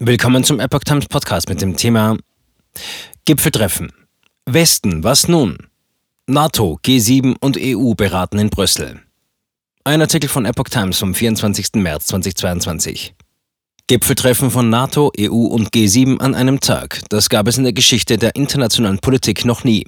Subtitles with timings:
[0.00, 2.16] Willkommen zum Epoch Times Podcast mit dem Thema
[3.26, 3.92] Gipfeltreffen.
[4.44, 5.56] Westen, was nun?
[6.26, 9.00] NATO, G7 und EU beraten in Brüssel.
[9.84, 11.74] Ein Artikel von Epoch Times vom 24.
[11.74, 13.14] März 2022.
[13.86, 17.00] Gipfeltreffen von NATO, EU und G7 an einem Tag.
[17.08, 19.86] Das gab es in der Geschichte der internationalen Politik noch nie.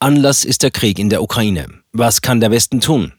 [0.00, 1.68] Anlass ist der Krieg in der Ukraine.
[1.92, 3.12] Was kann der Westen tun?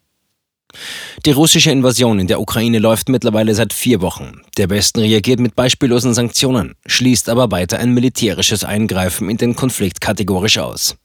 [1.25, 4.41] Die russische Invasion in der Ukraine läuft mittlerweile seit vier Wochen.
[4.57, 10.01] Der Westen reagiert mit beispiellosen Sanktionen, schließt aber weiter ein militärisches Eingreifen in den Konflikt
[10.01, 10.95] kategorisch aus.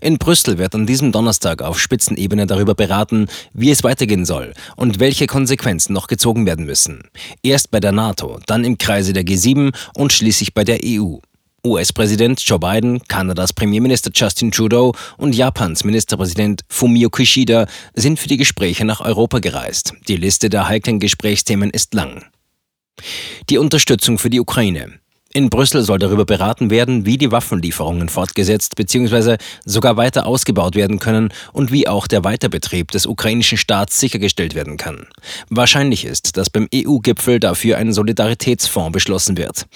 [0.00, 5.00] In Brüssel wird an diesem Donnerstag auf Spitzenebene darüber beraten, wie es weitergehen soll und
[5.00, 7.02] welche Konsequenzen noch gezogen werden müssen.
[7.42, 11.16] Erst bei der NATO, dann im Kreise der G7 und schließlich bei der EU.
[11.66, 18.36] US-Präsident Joe Biden, Kanadas Premierminister Justin Trudeau und Japans Ministerpräsident Fumio Kishida sind für die
[18.36, 19.94] Gespräche nach Europa gereist.
[20.08, 22.26] Die Liste der heiklen Gesprächsthemen ist lang.
[23.48, 25.00] Die Unterstützung für die Ukraine.
[25.36, 29.36] In Brüssel soll darüber beraten werden, wie die Waffenlieferungen fortgesetzt bzw.
[29.64, 34.76] sogar weiter ausgebaut werden können und wie auch der Weiterbetrieb des ukrainischen Staats sichergestellt werden
[34.76, 35.08] kann.
[35.50, 39.66] Wahrscheinlich ist, dass beim EU-Gipfel dafür ein Solidaritätsfonds beschlossen wird.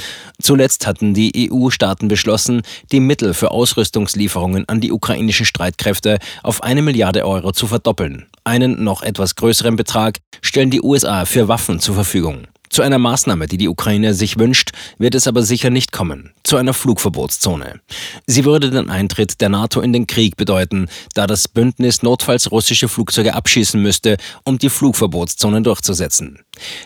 [0.41, 2.63] Zuletzt hatten die EU-Staaten beschlossen,
[2.93, 8.27] die Mittel für Ausrüstungslieferungen an die ukrainischen Streitkräfte auf eine Milliarde Euro zu verdoppeln.
[8.45, 12.47] Einen noch etwas größeren Betrag stellen die USA für Waffen zur Verfügung.
[12.71, 16.33] Zu einer Maßnahme, die die Ukraine sich wünscht, wird es aber sicher nicht kommen.
[16.45, 17.81] Zu einer Flugverbotszone.
[18.27, 22.89] Sie würde den Eintritt der NATO in den Krieg bedeuten, da das Bündnis notfalls russische
[22.89, 26.41] Flugzeuge abschießen müsste, um die Flugverbotszonen durchzusetzen.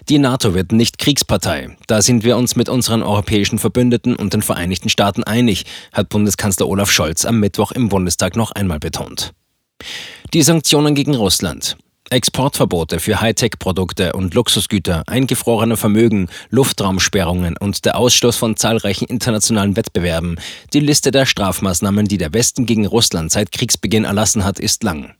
[0.08, 1.76] Die NATO wird nicht Kriegspartei.
[1.86, 6.68] Da sind wir uns mit unseren europäischen Verbündeten und den Vereinigten Staaten einig, hat Bundeskanzler
[6.68, 9.32] Olaf Scholz am Mittwoch im Bundestag noch einmal betont.
[10.32, 11.76] Die Sanktionen gegen Russland.
[12.12, 20.38] Exportverbote für Hightech-Produkte und Luxusgüter, eingefrorene Vermögen, Luftraumsperrungen und der Ausschluss von zahlreichen internationalen Wettbewerben.
[20.72, 25.14] Die Liste der Strafmaßnahmen, die der Westen gegen Russland seit Kriegsbeginn erlassen hat, ist lang.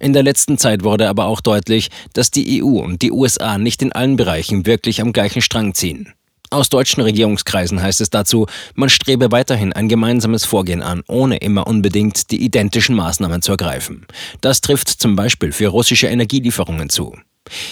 [0.00, 3.82] In der letzten Zeit wurde aber auch deutlich, dass die EU und die USA nicht
[3.82, 6.14] in allen Bereichen wirklich am gleichen Strang ziehen.
[6.50, 11.66] Aus deutschen Regierungskreisen heißt es dazu, man strebe weiterhin ein gemeinsames Vorgehen an, ohne immer
[11.66, 14.06] unbedingt die identischen Maßnahmen zu ergreifen.
[14.40, 17.14] Das trifft zum Beispiel für russische Energielieferungen zu.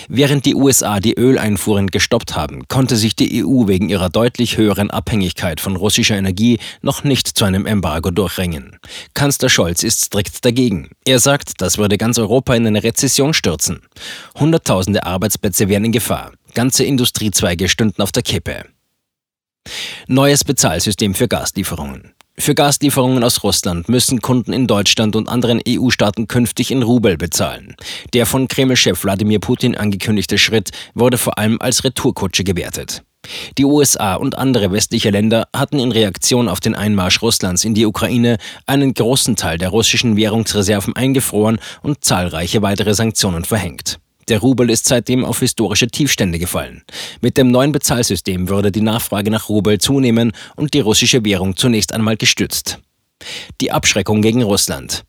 [0.09, 4.91] Während die USA die Öleinfuhren gestoppt haben, konnte sich die EU wegen ihrer deutlich höheren
[4.91, 8.79] Abhängigkeit von russischer Energie noch nicht zu einem Embargo durchringen.
[9.15, 10.91] Kanzler Scholz ist strikt dagegen.
[11.05, 13.81] Er sagt, das würde ganz Europa in eine Rezession stürzen.
[14.39, 16.33] Hunderttausende Arbeitsplätze wären in Gefahr.
[16.57, 18.65] Ganze Industriezweige stünden auf der Kippe.
[20.07, 22.15] Neues Bezahlsystem für Gaslieferungen.
[22.39, 27.77] Für Gaslieferungen aus Russland müssen Kunden in Deutschland und anderen EU-Staaten künftig in Rubel bezahlen.
[28.15, 33.03] Der von Kreml-Chef Wladimir Putin angekündigte Schritt wurde vor allem als Retourkutsche gewertet.
[33.59, 37.85] Die USA und andere westliche Länder hatten in Reaktion auf den Einmarsch Russlands in die
[37.85, 43.99] Ukraine einen großen Teil der russischen Währungsreserven eingefroren und zahlreiche weitere Sanktionen verhängt.
[44.29, 46.83] Der Rubel ist seitdem auf historische Tiefstände gefallen.
[47.21, 51.93] Mit dem neuen Bezahlsystem würde die Nachfrage nach Rubel zunehmen und die russische Währung zunächst
[51.93, 52.81] einmal gestützt.
[53.61, 55.05] Die Abschreckung gegen Russland.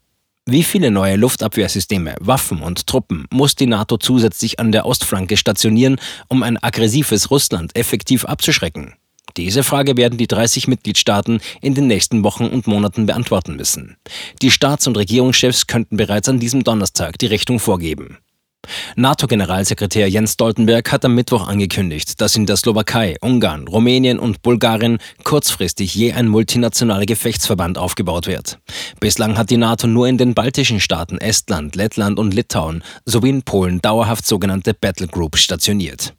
[0.45, 5.99] Wie viele neue Luftabwehrsysteme, Waffen und Truppen muss die NATO zusätzlich an der Ostflanke stationieren,
[6.29, 8.93] um ein aggressives Russland effektiv abzuschrecken?
[9.35, 13.97] Diese Frage werden die 30 Mitgliedstaaten in den nächsten Wochen und Monaten beantworten müssen.
[14.41, 18.17] Die Staats- und Regierungschefs könnten bereits an diesem Donnerstag die Richtung vorgeben.
[18.95, 24.97] NATO-Generalsekretär Jens Stoltenberg hat am Mittwoch angekündigt, dass in der Slowakei, Ungarn, Rumänien und Bulgarien
[25.23, 28.59] kurzfristig je ein multinationaler Gefechtsverband aufgebaut wird.
[28.99, 33.43] Bislang hat die NATO nur in den baltischen Staaten Estland, Lettland und Litauen sowie in
[33.43, 36.13] Polen dauerhaft sogenannte Battle Groups stationiert.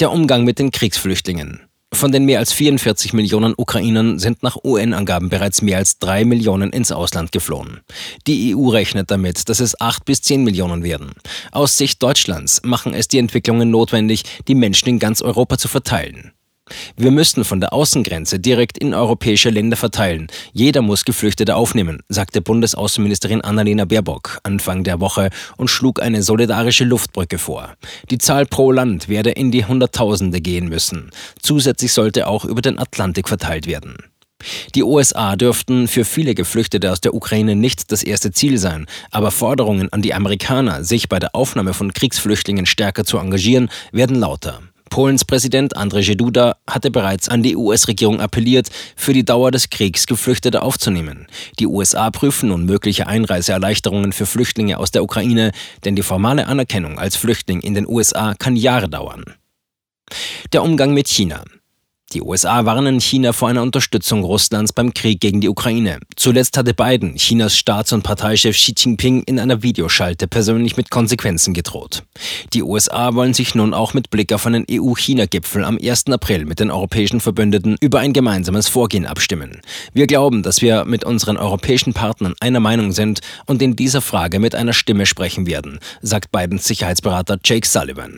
[0.00, 1.67] Der Umgang mit den Kriegsflüchtlingen.
[1.92, 6.70] Von den mehr als 44 Millionen Ukrainern sind nach UN-Angaben bereits mehr als drei Millionen
[6.70, 7.80] ins Ausland geflohen.
[8.26, 11.12] Die EU rechnet damit, dass es acht bis zehn Millionen werden.
[11.50, 16.32] Aus Sicht Deutschlands machen es die Entwicklungen notwendig, die Menschen in ganz Europa zu verteilen.
[16.96, 20.28] Wir müssen von der Außengrenze direkt in europäische Länder verteilen.
[20.52, 26.84] Jeder muss Geflüchtete aufnehmen, sagte Bundesaußenministerin Annalena Baerbock Anfang der Woche und schlug eine solidarische
[26.84, 27.74] Luftbrücke vor.
[28.10, 31.10] Die Zahl pro Land werde in die Hunderttausende gehen müssen.
[31.40, 33.96] Zusätzlich sollte auch über den Atlantik verteilt werden.
[34.74, 39.30] Die USA dürften für viele Geflüchtete aus der Ukraine nicht das erste Ziel sein, aber
[39.30, 44.60] Forderungen an die Amerikaner, sich bei der Aufnahme von Kriegsflüchtlingen stärker zu engagieren, werden lauter.
[44.90, 50.06] Polens Präsident Andrzej Duda hatte bereits an die US-Regierung appelliert, für die Dauer des Kriegs
[50.06, 51.26] Geflüchtete aufzunehmen.
[51.58, 55.52] Die USA prüfen nun mögliche Einreiseerleichterungen für Flüchtlinge aus der Ukraine,
[55.84, 59.24] denn die formale Anerkennung als Flüchtling in den USA kann Jahre dauern.
[60.52, 61.44] Der Umgang mit China.
[62.14, 65.98] Die USA warnen China vor einer Unterstützung Russlands beim Krieg gegen die Ukraine.
[66.16, 71.52] Zuletzt hatte Biden Chinas Staats- und Parteichef Xi Jinping in einer Videoschalte persönlich mit Konsequenzen
[71.52, 72.04] gedroht.
[72.54, 76.06] Die USA wollen sich nun auch mit Blick auf einen EU-China-Gipfel am 1.
[76.06, 79.60] April mit den europäischen Verbündeten über ein gemeinsames Vorgehen abstimmen.
[79.92, 84.38] Wir glauben, dass wir mit unseren europäischen Partnern einer Meinung sind und in dieser Frage
[84.38, 88.16] mit einer Stimme sprechen werden, sagt Bidens Sicherheitsberater Jake Sullivan.